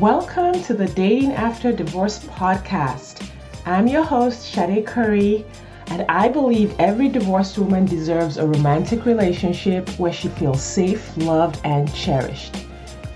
[0.00, 3.28] Welcome to the Dating After Divorce podcast.
[3.66, 5.44] I'm your host, Sade Curry,
[5.88, 11.60] and I believe every divorced woman deserves a romantic relationship where she feels safe, loved,
[11.64, 12.58] and cherished.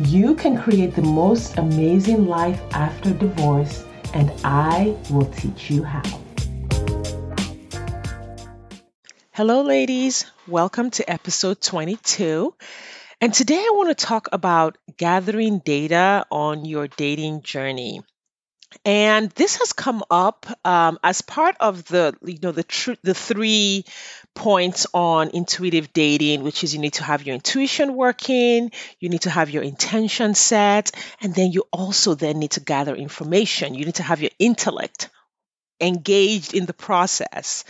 [0.01, 6.03] You can create the most amazing life after divorce, and I will teach you how.
[9.31, 10.25] Hello, ladies.
[10.49, 12.53] Welcome to episode 22.
[13.23, 18.01] And today I want to talk about gathering data on your dating journey.
[18.85, 23.15] And this has come up um, as part of the, you know, the tr- the
[23.15, 23.85] three
[24.35, 29.23] points on intuitive dating, which is you need to have your intuition working, you need
[29.23, 33.75] to have your intention set, and then you also then need to gather information.
[33.75, 35.11] You need to have your intellect
[35.81, 37.63] engaged in the process.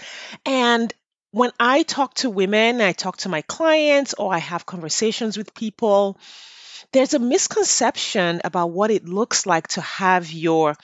[0.47, 0.95] And
[1.33, 5.55] when I talk to women, I talk to my clients, or I have conversations with
[5.55, 6.19] people,
[6.93, 10.77] there's a misconception about what it looks like to have your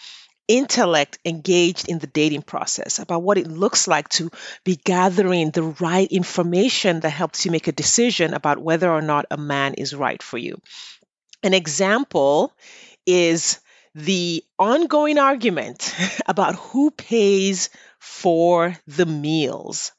[0.49, 4.31] intellect engaged in the dating process, about what it looks like to
[4.65, 9.27] be gathering the right information that helps you make a decision about whether or not
[9.31, 10.59] a man is right for you.
[11.43, 12.55] An example
[13.05, 13.61] is
[13.95, 15.95] the ongoing argument
[16.27, 17.69] about who pays
[17.99, 19.93] for the meals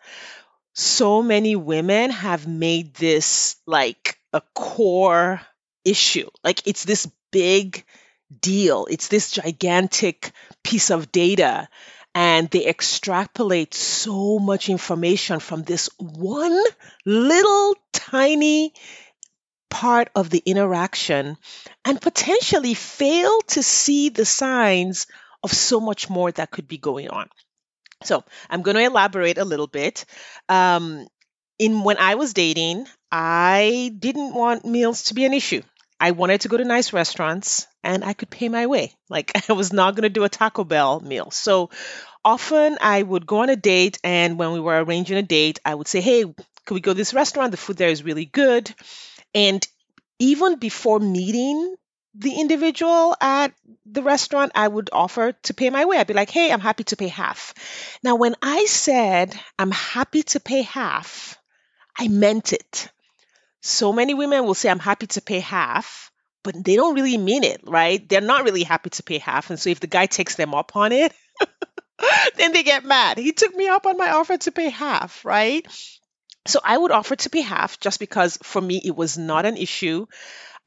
[0.80, 5.42] so many women have made this like a core
[5.84, 6.30] issue.
[6.42, 7.84] Like it's this big
[8.42, 10.32] deal, it's this gigantic
[10.64, 11.68] piece of data.
[12.16, 16.64] And they extrapolate so much information from this one
[17.06, 18.74] little tiny
[19.70, 21.38] part of the interaction
[21.86, 25.08] and potentially fail to see the signs
[25.44, 27.30] of so much more that could be going on.
[28.04, 30.06] So I'm going to elaborate a little bit.
[30.48, 31.08] Um,
[31.58, 35.62] in when I was dating, I didn't want meals to be an issue.
[36.00, 38.94] I wanted to go to nice restaurants and I could pay my way.
[39.10, 41.32] Like I was not going to do a Taco Bell meal.
[41.32, 41.70] So
[42.26, 45.76] often I would go on a date and when we were arranging a date, I
[45.76, 46.26] would say, "Hey,
[46.66, 47.52] could we go to this restaurant?
[47.52, 48.74] The food there is really good."
[49.34, 49.66] And
[50.20, 51.76] even before meeting
[52.20, 53.54] the individual at
[53.86, 55.98] the restaurant, I would offer to pay my way.
[55.98, 57.54] I'd be like, hey, I'm happy to pay half.
[58.04, 61.38] Now, when I said I'm happy to pay half,
[61.98, 62.90] I meant it.
[63.62, 66.12] So many women will say, I'm happy to pay half,
[66.44, 68.08] but they don't really mean it, right?
[68.08, 69.50] They're not really happy to pay half.
[69.50, 71.14] And so if the guy takes them up on it,
[72.36, 73.18] then they get mad.
[73.18, 75.66] He took me up on my offer to pay half, right?
[76.48, 79.56] So I would offer to pay half just because for me it was not an
[79.58, 80.06] issue.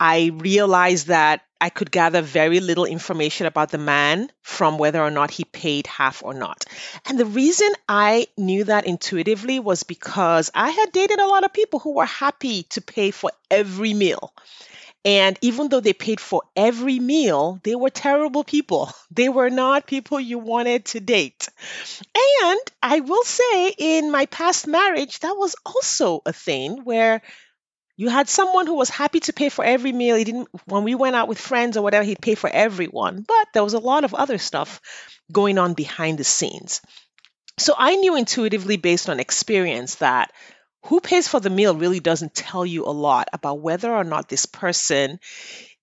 [0.03, 5.13] I realized that I could gather very little information about the man from whether or
[5.13, 6.65] not he paid half or not.
[7.07, 11.53] And the reason I knew that intuitively was because I had dated a lot of
[11.53, 14.35] people who were happy to pay for every meal.
[15.05, 18.91] And even though they paid for every meal, they were terrible people.
[19.13, 21.49] They were not people you wanted to date.
[22.43, 27.23] And I will say, in my past marriage, that was also a thing where
[27.97, 30.17] you had someone who was happy to pay for every meal.
[30.17, 33.25] He didn't when we went out with friends or whatever, he'd pay for everyone.
[33.27, 34.81] But there was a lot of other stuff
[35.31, 36.81] going on behind the scenes.
[37.59, 40.33] So I knew intuitively based on experience that
[40.87, 44.29] who pays for the meal really doesn't tell you a lot about whether or not
[44.29, 45.21] this person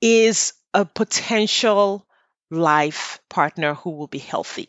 [0.01, 2.05] is a potential
[2.51, 4.67] life partner who will be healthy.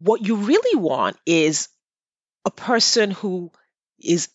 [0.00, 1.68] What you really want is
[2.44, 3.50] a person who
[4.00, 4.28] is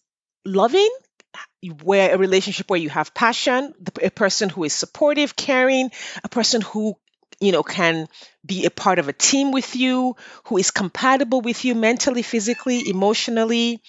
[0.46, 0.90] loving,
[1.84, 5.92] where a relationship where you have passion, a person who is supportive, caring,
[6.24, 6.96] a person who
[7.40, 8.08] you know can
[8.46, 12.90] be a part of a team with you, who is compatible with you mentally, physically,
[12.90, 13.82] emotionally,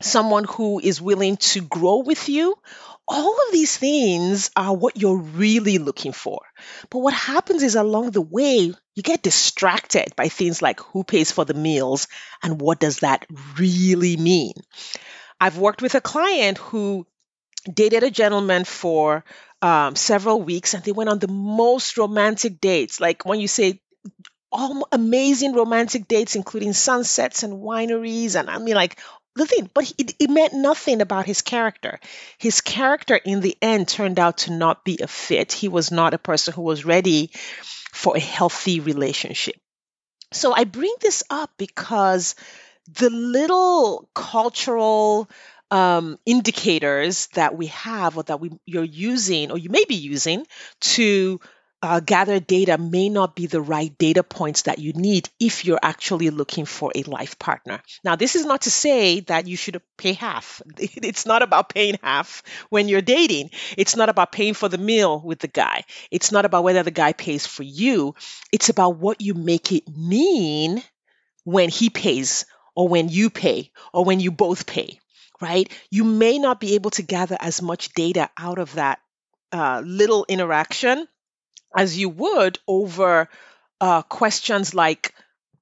[0.00, 2.54] someone who is willing to grow with you.
[3.12, 6.42] All of these things are what you're really looking for.
[6.90, 11.32] But what happens is along the way, you get distracted by things like who pays
[11.32, 12.06] for the meals
[12.40, 13.26] and what does that
[13.58, 14.52] really mean.
[15.40, 17.06] I've worked with a client who
[17.72, 19.24] dated a gentleman for
[19.62, 23.00] um, several weeks and they went on the most romantic dates.
[23.00, 23.80] Like when you say
[24.52, 28.98] all amazing romantic dates, including sunsets and wineries, and I mean, like
[29.36, 32.00] the thing, but it, it meant nothing about his character.
[32.38, 35.52] His character in the end turned out to not be a fit.
[35.52, 37.30] He was not a person who was ready
[37.92, 39.56] for a healthy relationship.
[40.32, 42.34] So I bring this up because
[42.88, 45.28] the little cultural
[45.70, 50.44] um, indicators that we have or that we you're using or you may be using
[50.80, 51.40] to
[51.82, 55.78] uh, gathered data may not be the right data points that you need if you're
[55.82, 57.80] actually looking for a life partner.
[58.04, 60.60] Now, this is not to say that you should pay half.
[60.76, 63.50] It's not about paying half when you're dating.
[63.78, 65.84] It's not about paying for the meal with the guy.
[66.10, 68.14] It's not about whether the guy pays for you.
[68.52, 70.82] It's about what you make it mean
[71.44, 72.44] when he pays
[72.80, 74.98] or when you pay or when you both pay,
[75.38, 75.70] right?
[75.90, 79.00] You may not be able to gather as much data out of that
[79.52, 81.06] uh, little interaction
[81.76, 83.28] as you would over
[83.82, 85.12] uh, questions like,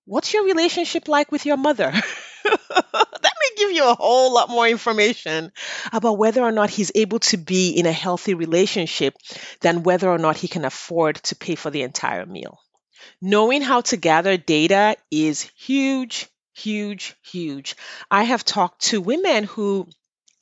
[0.05, 1.91] What's your relationship like with your mother?
[2.45, 5.51] that may give you a whole lot more information
[5.93, 9.15] about whether or not he's able to be in a healthy relationship
[9.61, 12.61] than whether or not he can afford to pay for the entire meal.
[13.21, 16.29] Knowing how to gather data is huge,
[16.59, 17.77] huge, huge.
[18.11, 19.89] I have talked to women who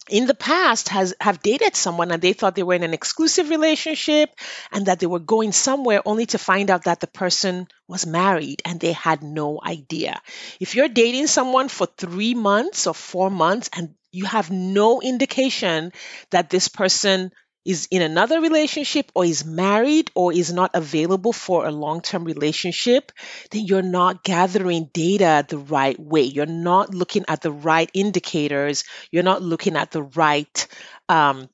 [0.09, 3.51] in the past has have dated someone and they thought they were in an exclusive
[3.51, 4.31] relationship
[4.71, 8.63] and that they were going somewhere only to find out that the person was married
[8.65, 10.21] and they had no idea.
[10.61, 15.93] If you're dating someone for 3 months or 4 months and you have no indication
[16.31, 17.33] that this person
[17.67, 22.25] is in another relationship or is married or is not available for a long term
[22.25, 23.13] relationship,
[23.51, 26.23] then you're not gathering data the right way.
[26.23, 28.85] You're not looking at the right indicators.
[29.11, 30.67] You're not looking at the right
[31.09, 31.49] um,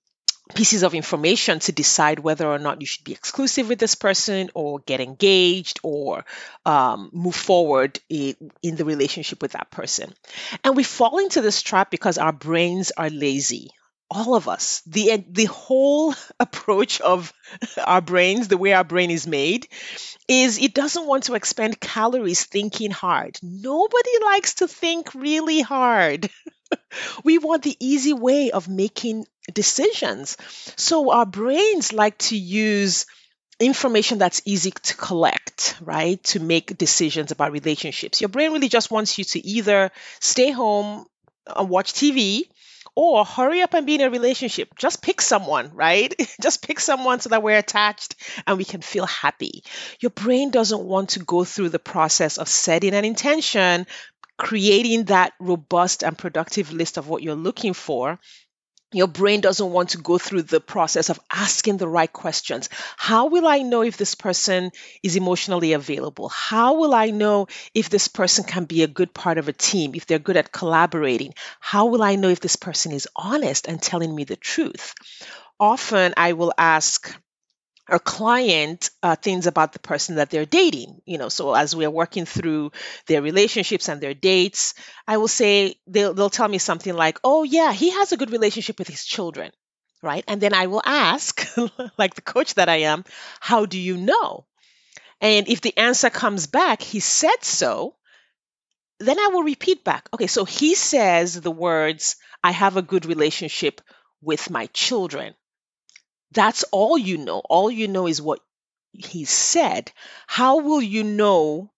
[0.54, 4.50] pieces of information to decide whether or not you should be exclusive with this person
[4.54, 6.24] or get engaged or
[6.66, 10.12] um, move forward in, in the relationship with that person.
[10.62, 13.70] And we fall into this trap because our brains are lazy
[14.12, 17.32] all of us the the whole approach of
[17.82, 19.66] our brains the way our brain is made
[20.28, 26.30] is it doesn't want to expend calories thinking hard nobody likes to think really hard
[27.24, 30.36] we want the easy way of making decisions
[30.76, 33.06] so our brains like to use
[33.60, 36.22] information that's easy to collect, right?
[36.24, 38.20] To make decisions about relationships.
[38.20, 41.06] Your brain really just wants you to either stay home
[41.46, 42.44] and watch TV
[42.94, 44.76] or hurry up and be in a relationship.
[44.76, 46.14] Just pick someone, right?
[46.42, 48.16] Just pick someone so that we're attached
[48.46, 49.64] and we can feel happy.
[50.00, 53.86] Your brain doesn't want to go through the process of setting an intention,
[54.36, 58.18] creating that robust and productive list of what you're looking for,
[58.92, 62.68] your brain doesn't want to go through the process of asking the right questions.
[62.96, 64.70] How will I know if this person
[65.02, 66.28] is emotionally available?
[66.28, 69.94] How will I know if this person can be a good part of a team,
[69.94, 71.34] if they're good at collaborating?
[71.60, 74.94] How will I know if this person is honest and telling me the truth?
[75.58, 77.14] Often I will ask
[77.92, 81.90] or client uh, things about the person that they're dating you know so as we're
[81.90, 82.72] working through
[83.06, 84.74] their relationships and their dates
[85.06, 88.30] i will say they'll, they'll tell me something like oh yeah he has a good
[88.30, 89.52] relationship with his children
[90.02, 90.24] right?
[90.26, 91.46] And then i will ask
[91.98, 93.04] like the coach that i am
[93.40, 94.46] how do you know?
[95.20, 97.96] And if the answer comes back he said so
[99.00, 103.04] then i will repeat back okay so he says the words i have a good
[103.06, 103.80] relationship
[104.22, 105.34] with my children
[106.32, 107.42] that's all you know.
[107.48, 108.40] All you know is what
[108.92, 109.92] he said.
[110.26, 111.70] How will you know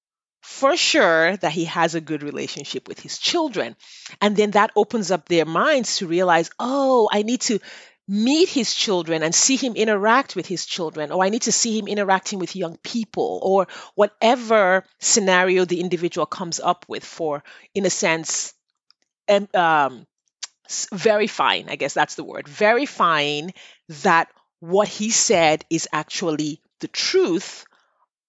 [0.42, 3.76] for sure that he has a good relationship with his children?
[4.20, 7.60] And then that opens up their minds to realize, oh, I need to
[8.06, 11.78] meet his children and see him interact with his children, or I need to see
[11.78, 17.42] him interacting with young people, or whatever scenario the individual comes up with for,
[17.74, 18.52] in a sense,
[19.54, 20.06] um,
[20.92, 23.54] verifying, I guess that's the word, verifying
[24.02, 24.28] that
[24.68, 27.64] what he said is actually the truth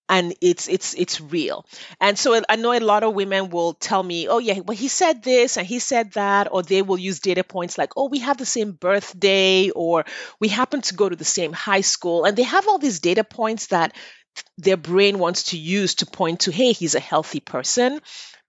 [0.08, 1.65] and it's it's it's real.
[2.00, 4.88] And so i know a lot of women will tell me oh yeah well he
[4.88, 8.20] said this and he said that or they will use data points like oh we
[8.20, 10.06] have the same birthday or
[10.39, 13.24] we happen to go to the same high school and they have all these data
[13.24, 13.96] points that
[14.58, 18.01] their brain wants to use to point to hey he's a healthy person.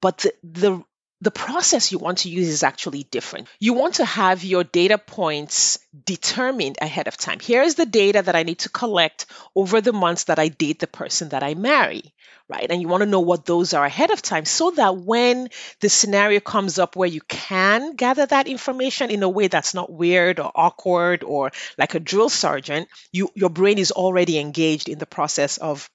[0.02, 0.83] But the, the
[1.23, 3.49] the process you want to use is actually different.
[3.58, 7.40] You want to have your data points determined ahead of time.
[7.40, 10.78] Here is the data that I need to collect over the months that I date
[10.78, 12.14] the person that I marry,
[12.49, 12.70] right?
[12.70, 15.49] And you want to know what those are ahead of time so that when
[15.80, 19.90] the scenario comes up where you can gather that information in a way that's not
[19.90, 24.99] weird or awkward or like a drill sergeant, you your brain is already engaged in
[24.99, 25.88] the process of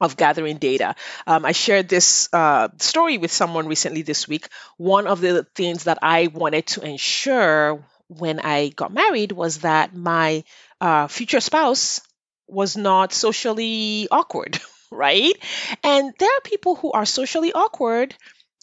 [0.00, 0.94] of gathering data.
[1.26, 4.48] Um, I shared this uh, story with someone recently this week.
[4.76, 9.94] One of the things that I wanted to ensure when I got married was that
[9.94, 10.44] my
[10.80, 12.00] uh, future spouse
[12.46, 14.60] was not socially awkward,
[14.90, 15.34] right?
[15.82, 18.14] And there are people who are socially awkward,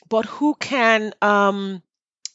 [0.10, 1.82] but who can, um,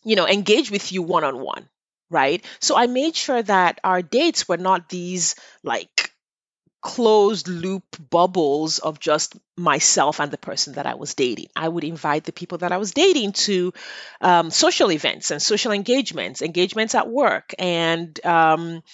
[0.04, 1.68] you know, engage with you one on one,
[2.10, 2.44] right?
[2.60, 6.10] So I made sure that our dates were not these like
[6.86, 11.48] closed loop bubbles of just myself and the person that I was dating.
[11.56, 13.74] I would invite the people that I was dating to
[14.20, 18.84] um, social events and social engagements, engagements at work, and um,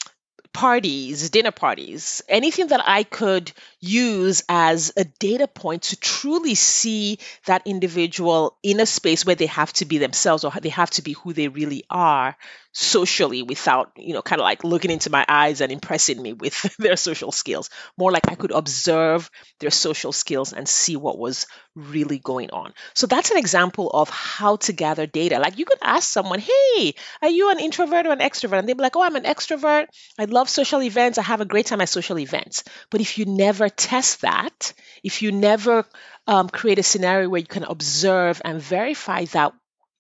[0.55, 7.19] parties, dinner parties, anything that I could use as a data point to truly see
[7.47, 11.03] that individual in a space where they have to be themselves or they have to
[11.03, 12.37] be who they really are
[12.73, 16.75] socially without, you know, kind of like looking into my eyes and impressing me with
[16.79, 17.69] their social skills.
[17.99, 22.73] More like I could observe their social skills and see what was really going on.
[22.95, 25.39] So that's an example of how to gather data.
[25.39, 28.59] Like you could ask someone, hey, are you an introvert or an extrovert?
[28.59, 29.87] And they'd be like, oh, I'm an extrovert.
[30.19, 31.19] I love social events.
[31.19, 32.65] I have a great time at social events.
[32.91, 35.85] But if you never test that, if you never
[36.27, 39.53] um, create a scenario where you can observe and verify that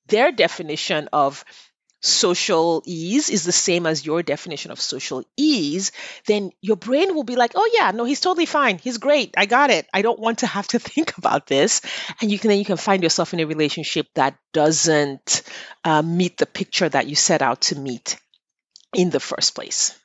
[0.07, 1.45] their definition of
[2.02, 5.93] social ease is the same as your definition of social ease,
[6.26, 8.79] then your brain will be like, oh yeah, no, he's totally fine.
[8.79, 9.35] He's great.
[9.37, 9.87] I got it.
[9.95, 11.81] I don't want to have to think about this.
[12.21, 15.43] And you can then you can find yourself in a relationship that doesn't
[15.85, 18.19] uh, meet the picture that you set out to meet
[18.95, 19.99] in the first place.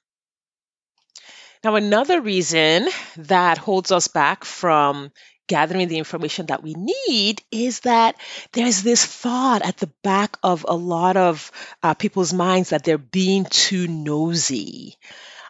[1.67, 5.11] Now, another reason that holds us back from
[5.49, 8.15] gathering the information that we need is that
[8.53, 11.51] there's this thought at the back of a lot of
[11.83, 14.95] uh, people's minds that they're being too nosy.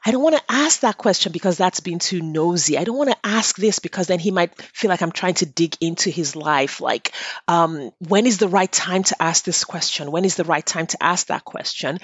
[0.04, 2.80] I don't want to ask that question because that's being too nosy.
[2.80, 5.46] I don't want to ask this because then he might feel like I'm trying to
[5.46, 6.82] dig into his life.
[6.82, 7.12] Like,
[7.48, 10.10] um, when is the right time to ask this question?
[10.10, 12.00] When is the right time to ask that question?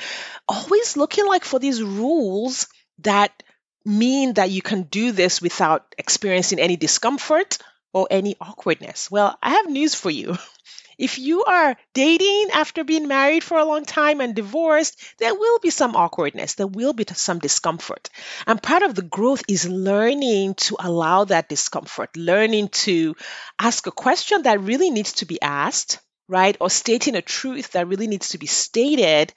[0.48, 2.68] Always looking like for these rules
[3.00, 3.42] that
[3.86, 7.58] mean that you can do this without experiencing any discomfort
[7.94, 9.10] or any awkwardness?
[9.12, 10.38] Well, I have news for you.
[10.98, 15.60] If you are dating after being married for a long time and divorced, there will
[15.60, 16.54] be some awkwardness.
[16.54, 18.10] There will be some discomfort.
[18.46, 23.16] And part of the growth is learning to allow that discomfort, learning to
[23.60, 26.56] ask a question that really needs to be asked, right?
[26.62, 29.34] Or stating a truth that really needs to be stated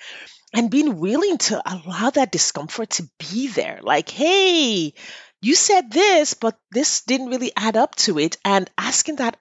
[0.56, 3.80] and being willing to allow that discomfort to be there.
[3.82, 4.94] Like, hey,
[5.42, 8.38] you said this, but this didn't really add up to it.
[8.42, 9.36] And asking that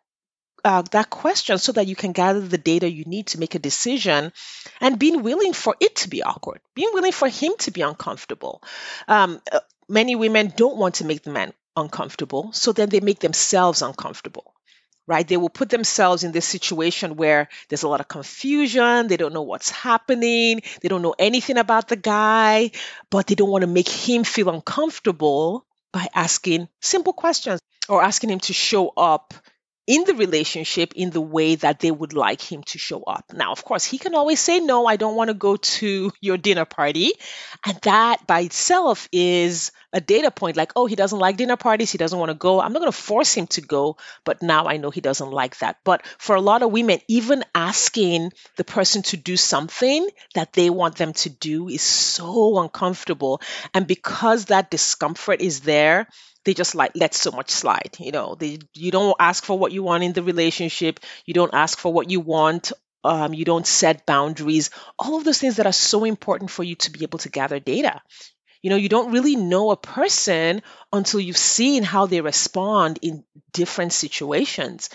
[0.65, 3.59] uh, that question so that you can gather the data you need to make a
[3.59, 4.33] decision
[4.81, 8.63] and being willing for it to be awkward, being willing for him to be uncomfortable.
[9.07, 13.19] Um, uh, many women don't want to make the man uncomfortable, so then they make
[13.19, 14.54] themselves uncomfortable
[15.07, 15.27] right?
[15.27, 19.07] They will put themselves in this situation where there's a lot of confusion.
[19.07, 20.61] They don't know what's happening.
[20.81, 22.71] They don't know anything about the guy,
[23.09, 28.29] but they don't want to make him feel uncomfortable by asking simple questions or asking
[28.31, 29.33] him to show up
[29.87, 33.31] in the relationship in the way that they would like him to show up.
[33.33, 36.37] Now, of course, he can always say, No, I don't want to go to your
[36.37, 37.13] dinner party.
[37.65, 41.91] And that by itself is a data point like, oh, he doesn't like dinner parties.
[41.91, 42.59] He doesn't want to go.
[42.59, 45.57] I'm not going to force him to go, but now I know he doesn't like
[45.59, 45.77] that.
[45.85, 50.69] But for a lot of women, even asking the person to do something that they
[50.69, 53.41] want them to do is so uncomfortable.
[53.73, 56.07] And because that discomfort is there,
[56.45, 58.35] they just like let so much slide you know?
[58.35, 60.99] They you don't ask for what you want in the relationship.
[61.25, 62.71] You don't ask for what you want.
[63.03, 64.71] Um, you don't set boundaries.
[64.97, 67.59] All of those things that are so important for you to be able to gather
[67.59, 68.01] data.
[68.61, 73.23] You know you don't really know a person until you've seen how they respond in
[73.53, 74.89] different situations.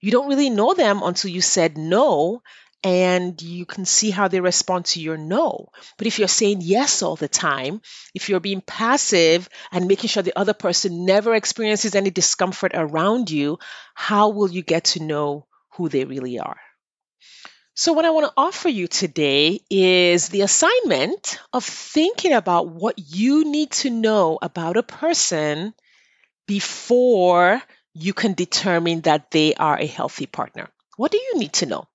[0.00, 2.42] You don't really know them until you said no
[2.84, 5.70] and you can see how they respond to your no.
[5.96, 7.80] But if you're saying yes all the time,
[8.14, 13.30] if you're being passive and making sure the other person never experiences any discomfort around
[13.30, 13.58] you,
[13.94, 16.60] how will you get to know who they really are?
[17.76, 22.96] So, what I want to offer you today is the assignment of thinking about what
[22.98, 25.74] you need to know about a person
[26.46, 27.60] before
[27.94, 30.68] you can determine that they are a healthy partner.
[30.96, 31.88] What do you need to know?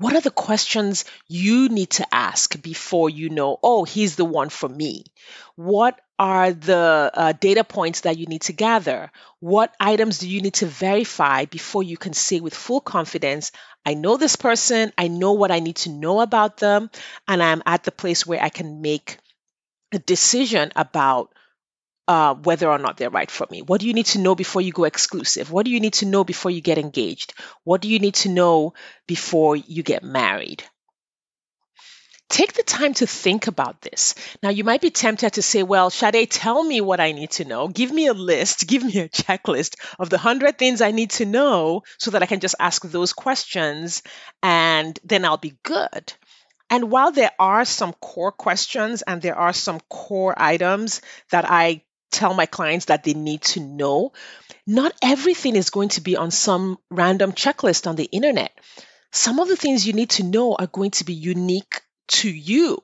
[0.00, 4.48] What are the questions you need to ask before you know, oh, he's the one
[4.48, 5.04] for me?
[5.56, 9.12] What are the uh, data points that you need to gather?
[9.40, 13.52] What items do you need to verify before you can say with full confidence,
[13.84, 16.90] I know this person, I know what I need to know about them,
[17.28, 19.18] and I'm at the place where I can make
[19.92, 21.32] a decision about
[22.10, 23.62] uh, whether or not they're right for me.
[23.62, 25.52] What do you need to know before you go exclusive?
[25.52, 27.34] What do you need to know before you get engaged?
[27.62, 28.74] What do you need to know
[29.06, 30.64] before you get married?
[32.28, 34.16] Take the time to think about this.
[34.42, 37.44] Now, you might be tempted to say, Well, Sade, tell me what I need to
[37.44, 37.68] know.
[37.68, 41.26] Give me a list, give me a checklist of the 100 things I need to
[41.26, 44.02] know so that I can just ask those questions
[44.42, 46.12] and then I'll be good.
[46.70, 51.82] And while there are some core questions and there are some core items that I
[52.10, 54.12] tell my clients that they need to know,
[54.66, 58.52] not everything is going to be on some random checklist on the internet.
[59.12, 62.82] Some of the things you need to know are going to be unique to you,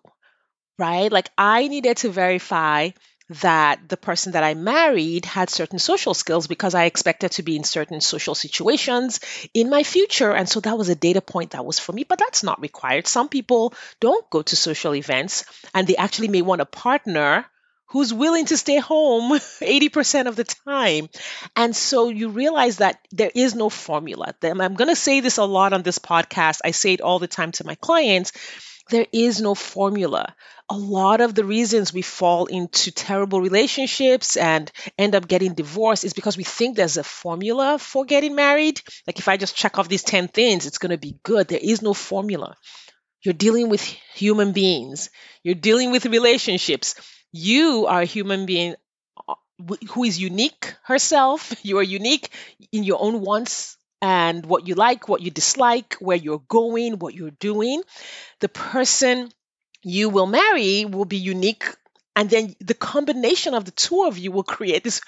[0.78, 1.10] right?
[1.10, 2.90] Like I needed to verify
[3.28, 7.56] that the person that I married had certain social skills because I expected to be
[7.56, 9.20] in certain social situations
[9.52, 10.32] in my future.
[10.32, 13.08] And so that was a data point that was for me, but that's not required.
[13.08, 17.44] Some people don't go to social events and they actually may want a partner
[17.88, 21.08] who's willing to stay home 80% of the time.
[21.54, 24.34] And so you realize that there is no formula.
[24.42, 26.60] I'm going to say this a lot on this podcast.
[26.64, 28.32] I say it all the time to my clients.
[28.90, 30.34] There is no formula
[30.68, 36.04] a lot of the reasons we fall into terrible relationships and end up getting divorced
[36.04, 38.80] is because we think there's a formula for getting married.
[39.06, 41.48] Like if I just check off these 10 things, it's going to be good.
[41.48, 42.56] There is no formula.
[43.22, 45.10] You're dealing with human beings,
[45.42, 46.94] you're dealing with relationships.
[47.36, 48.76] You are a human being
[49.28, 49.34] uh,
[49.90, 51.52] who is unique herself.
[51.62, 52.30] You are unique
[52.72, 57.14] in your own wants and what you like, what you dislike, where you're going, what
[57.14, 57.82] you're doing.
[58.40, 59.30] The person
[59.82, 61.64] you will marry will be unique.
[62.14, 65.00] And then the combination of the two of you will create this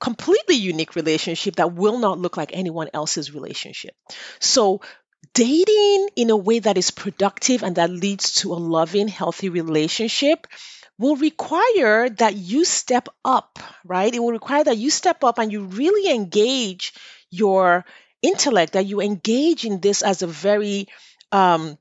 [0.00, 3.94] completely unique relationship that will not look like anyone else's relationship.
[4.40, 4.80] So,
[5.34, 10.46] dating in a way that is productive and that leads to a loving, healthy relationship
[10.98, 14.14] will require that you step up, right?
[14.14, 16.94] It will require that you step up and you really engage
[17.30, 17.84] your
[18.22, 20.88] intellect, that you engage in this as a very
[21.32, 21.76] um,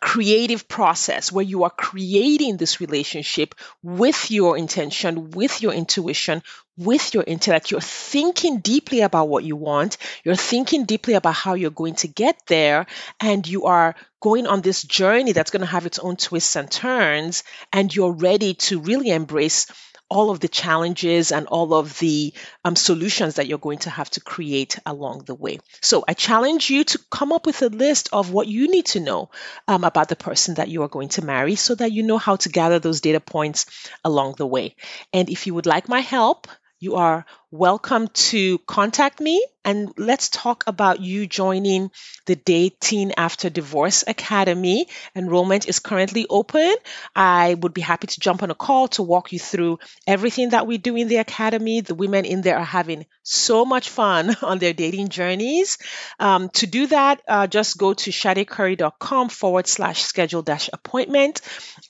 [0.00, 6.42] creative process where you are creating this relationship with your intention, with your intuition,
[6.76, 7.70] with your intellect.
[7.70, 9.96] You're thinking deeply about what you want.
[10.24, 12.86] You're thinking deeply about how you're going to get there.
[13.20, 16.70] And you are going on this journey that's going to have its own twists and
[16.70, 17.44] turns.
[17.72, 19.66] And you're ready to really embrace
[20.10, 22.32] all of the challenges and all of the
[22.64, 25.58] um, solutions that you're going to have to create along the way.
[25.80, 29.00] So I challenge you to come up with a list of what you need to
[29.00, 29.30] know
[29.66, 32.36] um, about the person that you are going to marry so that you know how
[32.36, 33.66] to gather those data points
[34.04, 34.76] along the way.
[35.12, 36.48] And if you would like my help,
[36.84, 41.90] you are welcome to contact me and let's talk about you joining
[42.26, 44.88] the Dating After Divorce Academy.
[45.16, 46.74] Enrollment is currently open.
[47.14, 50.66] I would be happy to jump on a call to walk you through everything that
[50.66, 51.80] we do in the academy.
[51.80, 55.78] The women in there are having so much fun on their dating journeys.
[56.18, 61.40] Um, to do that, uh, just go to sadecurry.com forward slash schedule dash appointment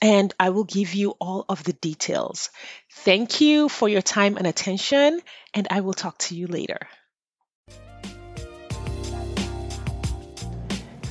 [0.01, 2.49] and I will give you all of the details.
[3.05, 5.21] Thank you for your time and attention
[5.53, 6.79] and I will talk to you later.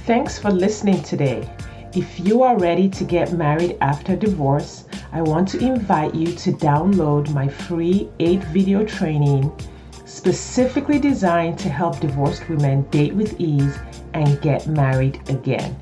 [0.05, 1.49] Thanks for listening today.
[1.95, 6.51] If you are ready to get married after divorce, I want to invite you to
[6.55, 9.53] download my free 8 video training
[10.05, 13.79] specifically designed to help divorced women date with ease
[14.15, 15.77] and get married again.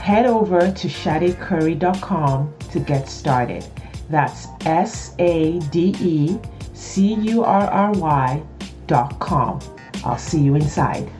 [0.00, 3.64] Head over to sadecurry.com to get started.
[4.12, 6.38] That's S A D E
[6.74, 8.42] C U R R Y
[8.86, 9.58] dot com.
[10.04, 11.10] I'll see you inside.